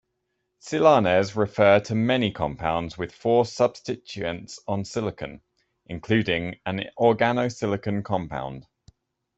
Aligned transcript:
Silanes 0.59 1.35
refer 1.35 1.79
to 1.79 1.93
many 1.93 2.31
compounds 2.31 2.97
with 2.97 3.13
four 3.13 3.43
substituents 3.45 4.57
on 4.67 4.83
silicon, 4.83 5.41
including 5.85 6.55
an 6.65 6.79
organosilicon 6.97 8.03
compound. 8.03 8.65